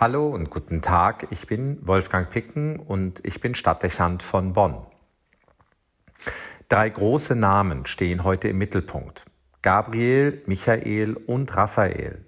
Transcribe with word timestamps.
Hallo 0.00 0.28
und 0.28 0.48
guten 0.48 0.80
Tag, 0.80 1.26
ich 1.28 1.46
bin 1.46 1.76
Wolfgang 1.86 2.30
Picken 2.30 2.78
und 2.78 3.20
ich 3.22 3.42
bin 3.42 3.54
Stadtdechant 3.54 4.22
von 4.22 4.54
Bonn. 4.54 4.86
Drei 6.70 6.88
große 6.88 7.36
Namen 7.36 7.84
stehen 7.84 8.24
heute 8.24 8.48
im 8.48 8.56
Mittelpunkt. 8.56 9.26
Gabriel, 9.60 10.42
Michael 10.46 11.18
und 11.26 11.54
Raphael. 11.54 12.24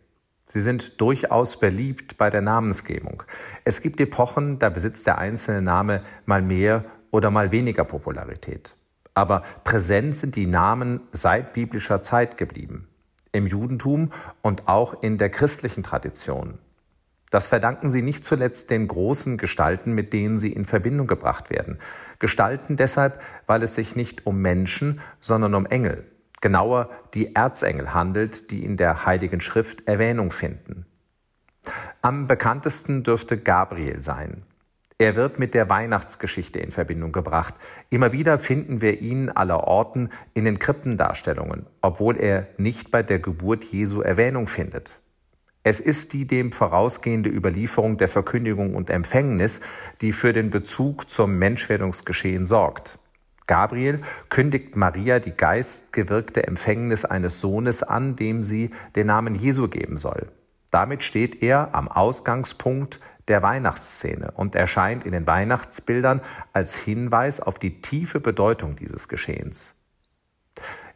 Sie 0.49 0.61
sind 0.61 1.01
durchaus 1.01 1.59
beliebt 1.59 2.19
bei 2.19 2.29
der 2.29 2.43
Namensgebung. 2.43 3.23
Es 3.65 3.81
gibt 3.81 4.01
Epochen, 4.01 4.59
da 4.59 4.69
besitzt 4.69 5.07
der 5.07 5.17
einzelne 5.17 5.63
Name 5.63 6.03
mal 6.27 6.43
mehr 6.43 6.85
oder 7.11 7.31
mal 7.31 7.53
weniger 7.53 7.85
Popularität. 7.85 8.77
Aber 9.15 9.45
präsent 9.65 10.15
sind 10.15 10.37
die 10.37 10.47
Namen 10.47 11.01
seit 11.13 11.55
biblischer 11.55 12.03
Zeit 12.03 12.37
geblieben. 12.37 12.87
Im 13.33 13.47
Judentum 13.47 14.13
und 14.43 14.69
auch 14.69 15.03
in 15.03 15.17
der 15.17 15.31
christlichen 15.31 15.83
Tradition. 15.83 16.59
Das 17.33 17.49
verdanken 17.49 17.91
sie 17.91 18.03
nicht 18.03 18.25
zuletzt 18.25 18.71
den 18.71 18.87
großen 18.87 19.39
Gestalten, 19.39 19.95
mit 19.95 20.13
denen 20.13 20.39
sie 20.39 20.53
in 20.53 20.67
Verbindung 20.67 21.07
gebracht 21.07 21.49
werden. 21.49 21.79
Gestalten 22.19 22.77
deshalb, 22.77 23.23
weil 23.47 23.63
es 23.63 23.75
sich 23.75 23.97
nicht 23.97 24.27
um 24.27 24.43
Menschen, 24.43 25.01
sondern 25.19 25.55
um 25.55 25.65
Engel, 25.65 26.05
genauer 26.43 26.91
die 27.15 27.35
Erzengel 27.35 27.95
handelt, 27.95 28.51
die 28.51 28.63
in 28.63 28.77
der 28.77 29.07
Heiligen 29.07 29.41
Schrift 29.41 29.89
Erwähnung 29.89 30.31
finden. 30.31 30.85
Am 32.03 32.27
bekanntesten 32.27 33.03
dürfte 33.03 33.39
Gabriel 33.39 34.03
sein. 34.03 34.43
Er 34.99 35.17
wird 35.17 35.39
mit 35.39 35.55
der 35.55 35.71
Weihnachtsgeschichte 35.71 36.59
in 36.59 36.71
Verbindung 36.71 37.13
gebracht. 37.13 37.55
Immer 37.89 38.13
wieder 38.13 38.39
finden 38.39 38.83
wir 38.83 39.01
ihn 39.01 39.31
aller 39.31 39.65
Orten 39.65 40.11
in 40.35 40.45
den 40.45 40.59
Krippendarstellungen, 40.59 41.65
obwohl 41.81 42.19
er 42.19 42.49
nicht 42.59 42.91
bei 42.91 43.03
der 43.03 43.21
Geburt 43.21 43.65
Jesu 43.65 44.03
Erwähnung 44.03 44.49
findet. 44.49 45.01
Es 45.65 45.79
ist 45.79 46.13
die 46.13 46.27
dem 46.27 46.51
vorausgehende 46.51 47.31
Überlieferung 47.31 47.97
der 47.97 48.09
Verkündigung 48.09 48.75
und 48.75 48.91
Empfängnis, 48.91 49.61
die 50.01 50.13
für 50.13 50.33
den 50.33 50.51
Bezug 50.51 51.09
zum 51.09 51.39
Menschwerdungsgeschehen 51.39 52.47
sorgt. 52.47 52.99
Gabriel 53.47 54.01
kündigt 54.29 54.77
Maria 54.77 55.21
die 55.21 55.33
geistgewirkte 55.33 56.47
Empfängnis 56.47 57.05
eines 57.05 57.41
Sohnes 57.41 57.83
an, 57.83 58.17
dem 58.17 58.43
sie 58.43 58.71
den 58.97 59.07
Namen 59.07 59.35
Jesu 59.35 59.69
geben 59.69 59.99
soll. 59.99 60.29
Damit 60.71 61.03
steht 61.03 61.43
er 61.43 61.75
am 61.75 61.89
Ausgangspunkt 61.89 62.99
der 63.29 63.43
Weihnachtsszene 63.43 64.33
und 64.35 64.55
erscheint 64.55 65.05
in 65.05 65.13
den 65.13 65.27
Weihnachtsbildern 65.27 66.23
als 66.53 66.77
Hinweis 66.77 67.41
auf 67.41 67.59
die 67.59 67.81
tiefe 67.83 68.21
Bedeutung 68.21 68.75
dieses 68.77 69.07
Geschehens. 69.07 69.81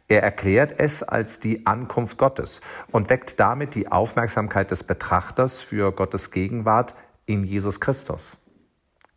Er 0.07 0.23
erklärt 0.23 0.75
es 0.77 1.03
als 1.03 1.39
die 1.39 1.65
Ankunft 1.65 2.17
Gottes 2.17 2.61
und 2.91 3.09
weckt 3.09 3.39
damit 3.39 3.75
die 3.75 3.91
Aufmerksamkeit 3.91 4.71
des 4.71 4.83
Betrachters 4.83 5.61
für 5.61 5.91
Gottes 5.91 6.31
Gegenwart 6.31 6.95
in 7.25 7.43
Jesus 7.43 7.81
Christus. 7.81 8.37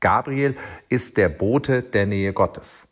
Gabriel 0.01 0.57
ist 0.89 1.17
der 1.17 1.29
Bote 1.29 1.83
der 1.83 2.07
Nähe 2.07 2.33
Gottes. 2.33 2.91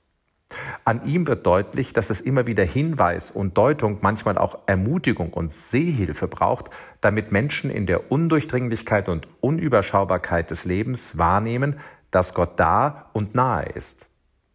An 0.85 1.05
ihm 1.05 1.27
wird 1.27 1.45
deutlich, 1.47 1.93
dass 1.93 2.09
es 2.09 2.21
immer 2.21 2.47
wieder 2.47 2.65
Hinweis 2.65 3.31
und 3.31 3.59
Deutung, 3.59 3.99
manchmal 4.01 4.39
auch 4.39 4.61
Ermutigung 4.67 5.33
und 5.33 5.51
Sehhilfe 5.51 6.27
braucht, 6.27 6.71
damit 7.01 7.33
Menschen 7.33 7.71
in 7.71 7.85
der 7.85 8.11
Undurchdringlichkeit 8.11 9.09
und 9.09 9.29
Unüberschaubarkeit 9.41 10.51
des 10.51 10.65
Lebens 10.65 11.19
wahrnehmen, 11.19 11.81
dass 12.11 12.33
Gott 12.33 12.59
da 12.59 13.11
und 13.13 13.35
nahe 13.35 13.67
ist. 13.67 14.08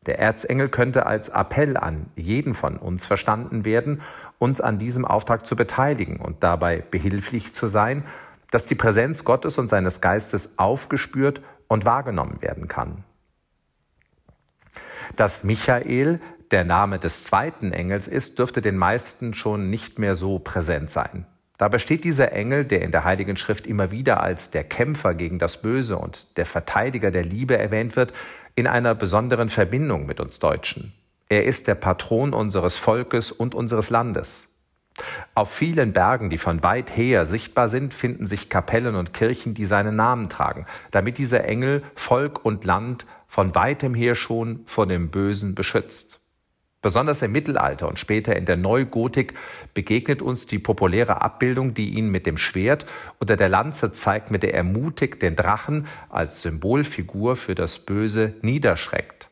Der 0.05 0.19
Erzengel 0.19 0.69
könnte 0.69 1.05
als 1.05 1.29
Appell 1.29 1.77
an 1.77 2.07
jeden 2.15 2.55
von 2.55 2.77
uns 2.77 3.05
verstanden 3.05 3.65
werden, 3.65 4.01
uns 4.37 4.59
an 4.59 4.79
diesem 4.79 5.05
Auftrag 5.05 5.45
zu 5.45 5.55
beteiligen 5.55 6.17
und 6.17 6.43
dabei 6.43 6.83
behilflich 6.89 7.53
zu 7.53 7.67
sein, 7.67 8.03
dass 8.51 8.65
die 8.65 8.75
Präsenz 8.75 9.23
Gottes 9.23 9.57
und 9.57 9.69
seines 9.69 10.01
Geistes 10.01 10.59
aufgespürt 10.59 11.41
und 11.67 11.85
wahrgenommen 11.85 12.41
werden 12.41 12.67
kann. 12.67 13.03
Dass 15.15 15.43
Michael 15.43 16.19
der 16.51 16.63
Name 16.63 16.99
des 16.99 17.23
zweiten 17.23 17.73
Engels 17.73 18.07
ist, 18.07 18.37
dürfte 18.37 18.61
den 18.61 18.77
meisten 18.77 19.33
schon 19.33 19.69
nicht 19.69 19.97
mehr 19.97 20.15
so 20.15 20.37
präsent 20.39 20.91
sein. 20.91 21.25
Dabei 21.63 21.77
steht 21.77 22.03
dieser 22.03 22.33
Engel, 22.33 22.65
der 22.65 22.81
in 22.81 22.91
der 22.91 23.05
Heiligen 23.05 23.37
Schrift 23.37 23.67
immer 23.67 23.89
wieder 23.89 24.21
als 24.21 24.51
der 24.51 24.65
Kämpfer 24.65 25.13
gegen 25.13 25.39
das 25.39 25.61
Böse 25.61 25.97
und 25.97 26.35
der 26.35 26.45
Verteidiger 26.45 27.09
der 27.09 27.23
Liebe 27.23 27.57
erwähnt 27.57 27.95
wird, 27.95 28.11
in 28.53 28.67
einer 28.67 28.93
besonderen 28.93 29.47
Verbindung 29.47 30.05
mit 30.05 30.19
uns 30.19 30.39
Deutschen. 30.39 30.91
Er 31.29 31.45
ist 31.45 31.69
der 31.69 31.75
Patron 31.75 32.33
unseres 32.33 32.75
Volkes 32.75 33.31
und 33.31 33.55
unseres 33.55 33.89
Landes. 33.89 34.59
Auf 35.35 35.53
vielen 35.53 35.93
Bergen, 35.93 36.29
die 36.29 36.37
von 36.37 36.61
weit 36.63 36.97
her 36.97 37.25
sichtbar 37.25 37.69
sind, 37.69 37.93
finden 37.93 38.25
sich 38.25 38.49
Kapellen 38.49 38.95
und 38.95 39.13
Kirchen, 39.13 39.53
die 39.53 39.63
seinen 39.63 39.95
Namen 39.95 40.27
tragen, 40.27 40.65
damit 40.91 41.17
dieser 41.17 41.45
Engel 41.45 41.81
Volk 41.95 42.43
und 42.43 42.65
Land 42.65 43.05
von 43.29 43.55
weitem 43.55 43.95
her 43.95 44.15
schon 44.15 44.63
vor 44.65 44.85
dem 44.85 45.11
Bösen 45.11 45.55
beschützt. 45.55 46.22
Besonders 46.83 47.21
im 47.21 47.31
Mittelalter 47.31 47.87
und 47.87 47.97
später 47.97 48.35
in 48.35 48.43
der 48.43 48.57
Neugotik 48.57 49.35
begegnet 49.73 50.21
uns 50.21 50.47
die 50.47 50.59
populäre 50.59 51.21
Abbildung, 51.21 51.73
die 51.73 51.91
ihn 51.91 52.09
mit 52.09 52.25
dem 52.25 52.37
Schwert 52.37 52.85
oder 53.21 53.37
der 53.37 53.47
Lanze 53.47 53.93
zeigt, 53.93 54.31
mit 54.31 54.43
der 54.43 54.53
er 54.53 54.63
mutig 54.63 55.17
den 55.17 55.37
Drachen 55.37 55.87
als 56.09 56.41
Symbolfigur 56.41 57.37
für 57.37 57.55
das 57.55 57.79
Böse 57.79 58.33
niederschreckt. 58.41 59.29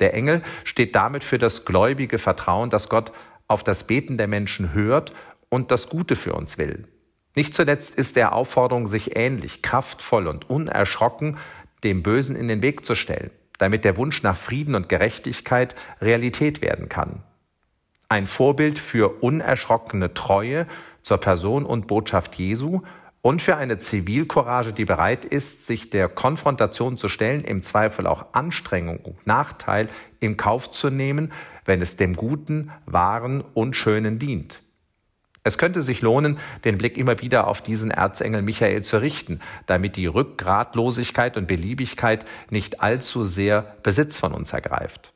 Der 0.00 0.14
Engel 0.14 0.42
steht 0.64 0.96
damit 0.96 1.22
für 1.22 1.38
das 1.38 1.64
gläubige 1.64 2.18
Vertrauen, 2.18 2.70
dass 2.70 2.88
Gott 2.88 3.12
auf 3.46 3.62
das 3.62 3.86
Beten 3.86 4.18
der 4.18 4.26
Menschen 4.26 4.72
hört 4.72 5.12
und 5.48 5.70
das 5.70 5.88
Gute 5.88 6.16
für 6.16 6.32
uns 6.32 6.58
will. 6.58 6.88
Nicht 7.36 7.54
zuletzt 7.54 7.96
ist 7.96 8.16
der 8.16 8.32
Aufforderung, 8.32 8.88
sich 8.88 9.14
ähnlich 9.14 9.62
kraftvoll 9.62 10.26
und 10.26 10.50
unerschrocken 10.50 11.38
dem 11.84 12.02
Bösen 12.02 12.34
in 12.34 12.48
den 12.48 12.62
Weg 12.62 12.84
zu 12.84 12.96
stellen 12.96 13.30
damit 13.58 13.84
der 13.84 13.96
Wunsch 13.96 14.22
nach 14.22 14.36
Frieden 14.36 14.74
und 14.74 14.88
Gerechtigkeit 14.88 15.74
Realität 16.00 16.62
werden 16.62 16.88
kann. 16.88 17.22
Ein 18.08 18.26
Vorbild 18.26 18.78
für 18.78 19.22
unerschrockene 19.22 20.14
Treue 20.14 20.66
zur 21.02 21.18
Person 21.18 21.66
und 21.66 21.86
Botschaft 21.86 22.36
Jesu 22.36 22.82
und 23.20 23.42
für 23.42 23.56
eine 23.56 23.78
Zivilcourage, 23.78 24.72
die 24.72 24.84
bereit 24.84 25.24
ist, 25.24 25.66
sich 25.66 25.90
der 25.90 26.08
Konfrontation 26.08 26.96
zu 26.96 27.08
stellen, 27.08 27.42
im 27.44 27.62
Zweifel 27.62 28.06
auch 28.06 28.32
Anstrengung 28.32 29.00
und 29.00 29.26
Nachteil 29.26 29.88
im 30.20 30.36
Kauf 30.36 30.70
zu 30.70 30.88
nehmen, 30.88 31.32
wenn 31.64 31.82
es 31.82 31.96
dem 31.96 32.14
Guten, 32.14 32.70
Wahren 32.86 33.42
und 33.54 33.76
Schönen 33.76 34.18
dient. 34.18 34.62
Es 35.44 35.58
könnte 35.58 35.82
sich 35.82 36.02
lohnen, 36.02 36.38
den 36.64 36.78
Blick 36.78 36.96
immer 36.98 37.20
wieder 37.20 37.46
auf 37.46 37.62
diesen 37.62 37.90
Erzengel 37.90 38.42
Michael 38.42 38.82
zu 38.82 39.00
richten, 39.00 39.40
damit 39.66 39.96
die 39.96 40.06
Rückgratlosigkeit 40.06 41.36
und 41.36 41.46
Beliebigkeit 41.46 42.26
nicht 42.50 42.80
allzu 42.80 43.24
sehr 43.24 43.76
Besitz 43.82 44.18
von 44.18 44.32
uns 44.32 44.52
ergreift. 44.52 45.12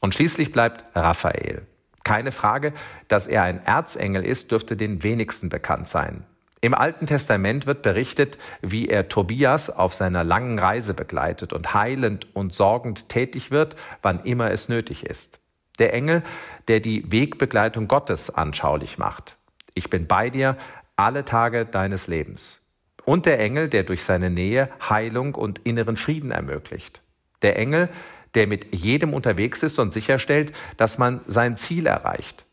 Und 0.00 0.14
schließlich 0.14 0.52
bleibt 0.52 0.84
Raphael. 0.94 1.66
Keine 2.04 2.30
Frage, 2.30 2.72
dass 3.08 3.26
er 3.26 3.42
ein 3.42 3.64
Erzengel 3.66 4.24
ist, 4.24 4.52
dürfte 4.52 4.76
den 4.76 5.02
wenigsten 5.02 5.48
bekannt 5.48 5.88
sein. 5.88 6.24
Im 6.60 6.74
Alten 6.74 7.06
Testament 7.06 7.66
wird 7.66 7.82
berichtet, 7.82 8.38
wie 8.62 8.88
er 8.88 9.08
Tobias 9.08 9.70
auf 9.70 9.94
seiner 9.94 10.24
langen 10.24 10.58
Reise 10.58 10.94
begleitet 10.94 11.52
und 11.52 11.74
heilend 11.74 12.28
und 12.34 12.54
sorgend 12.54 13.08
tätig 13.08 13.50
wird, 13.50 13.76
wann 14.02 14.24
immer 14.24 14.50
es 14.50 14.68
nötig 14.68 15.04
ist. 15.04 15.40
Der 15.78 15.92
Engel, 15.92 16.22
der 16.68 16.80
die 16.80 17.10
Wegbegleitung 17.10 17.88
Gottes 17.88 18.30
anschaulich 18.30 18.98
macht. 18.98 19.36
Ich 19.74 19.90
bin 19.90 20.06
bei 20.06 20.30
dir 20.30 20.56
alle 20.96 21.24
Tage 21.24 21.66
deines 21.66 22.06
Lebens. 22.06 22.62
Und 23.04 23.26
der 23.26 23.38
Engel, 23.38 23.68
der 23.68 23.84
durch 23.84 24.02
seine 24.02 24.30
Nähe 24.30 24.68
Heilung 24.88 25.34
und 25.34 25.60
inneren 25.60 25.96
Frieden 25.96 26.30
ermöglicht. 26.32 27.02
Der 27.42 27.56
Engel, 27.56 27.88
der 28.34 28.46
mit 28.46 28.74
jedem 28.74 29.14
unterwegs 29.14 29.62
ist 29.62 29.78
und 29.78 29.92
sicherstellt, 29.92 30.52
dass 30.76 30.98
man 30.98 31.20
sein 31.26 31.56
Ziel 31.56 31.86
erreicht. 31.86 32.44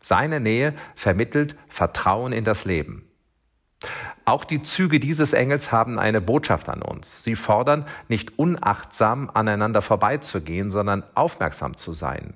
Seine 0.00 0.40
Nähe 0.40 0.74
vermittelt 0.96 1.56
Vertrauen 1.68 2.32
in 2.32 2.44
das 2.44 2.64
Leben. 2.64 3.06
Auch 4.24 4.44
die 4.44 4.62
Züge 4.62 5.00
dieses 5.00 5.32
Engels 5.32 5.72
haben 5.72 5.98
eine 5.98 6.20
Botschaft 6.20 6.68
an 6.68 6.82
uns. 6.82 7.22
Sie 7.22 7.36
fordern, 7.36 7.86
nicht 8.08 8.38
unachtsam 8.38 9.30
aneinander 9.32 9.82
vorbeizugehen, 9.82 10.70
sondern 10.70 11.04
aufmerksam 11.14 11.76
zu 11.76 11.92
sein 11.92 12.34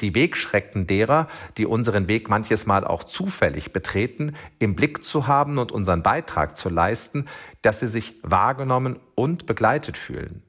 die 0.00 0.14
Wegschrecken 0.14 0.86
derer, 0.86 1.28
die 1.56 1.66
unseren 1.66 2.08
Weg 2.08 2.28
manches 2.28 2.66
Mal 2.66 2.84
auch 2.84 3.04
zufällig 3.04 3.72
betreten, 3.72 4.34
im 4.58 4.74
Blick 4.74 5.04
zu 5.04 5.26
haben 5.26 5.58
und 5.58 5.72
unseren 5.72 6.02
Beitrag 6.02 6.56
zu 6.56 6.68
leisten, 6.68 7.26
dass 7.62 7.80
sie 7.80 7.88
sich 7.88 8.14
wahrgenommen 8.22 8.98
und 9.14 9.46
begleitet 9.46 9.96
fühlen. 9.96 10.42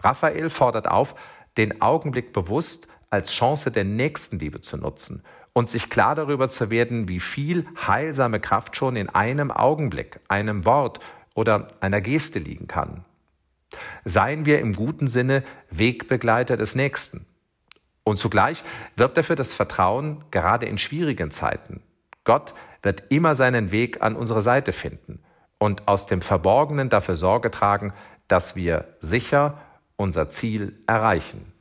Raphael 0.00 0.50
fordert 0.50 0.88
auf, 0.88 1.14
den 1.56 1.82
Augenblick 1.82 2.32
bewusst 2.32 2.88
als 3.10 3.30
Chance 3.30 3.70
der 3.70 3.84
Nächstenliebe 3.84 4.62
zu 4.62 4.76
nutzen 4.76 5.22
und 5.52 5.68
sich 5.68 5.90
klar 5.90 6.14
darüber 6.14 6.48
zu 6.48 6.70
werden, 6.70 7.08
wie 7.08 7.20
viel 7.20 7.66
heilsame 7.86 8.40
Kraft 8.40 8.76
schon 8.76 8.96
in 8.96 9.08
einem 9.08 9.50
Augenblick, 9.50 10.20
einem 10.28 10.64
Wort 10.64 11.00
oder 11.34 11.68
einer 11.80 12.00
Geste 12.00 12.38
liegen 12.38 12.68
kann. 12.68 13.04
Seien 14.04 14.46
wir 14.46 14.60
im 14.60 14.74
guten 14.74 15.08
Sinne 15.08 15.44
Wegbegleiter 15.70 16.56
des 16.56 16.74
Nächsten. 16.74 17.26
Und 18.04 18.18
zugleich 18.18 18.62
wirbt 18.96 19.16
er 19.16 19.24
für 19.24 19.36
das 19.36 19.54
Vertrauen 19.54 20.24
gerade 20.30 20.66
in 20.66 20.78
schwierigen 20.78 21.30
Zeiten. 21.30 21.82
Gott 22.24 22.54
wird 22.82 23.04
immer 23.10 23.34
seinen 23.34 23.70
Weg 23.70 24.02
an 24.02 24.16
unsere 24.16 24.42
Seite 24.42 24.72
finden. 24.72 25.22
und 25.62 25.86
aus 25.86 26.06
dem 26.06 26.22
Verborgenen 26.22 26.88
dafür 26.88 27.14
Sorge 27.14 27.52
tragen, 27.52 27.92
dass 28.26 28.56
wir 28.56 28.96
sicher 28.98 29.58
unser 29.94 30.28
Ziel 30.28 30.76
erreichen. 30.88 31.52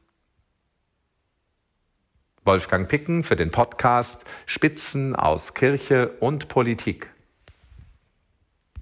Wolfgang 2.43 2.89
Picken 2.89 3.23
für 3.23 3.35
den 3.35 3.51
Podcast 3.51 4.25
Spitzen 4.47 5.15
aus 5.15 5.53
Kirche 5.53 6.09
und 6.19 6.47
Politik. 6.47 7.10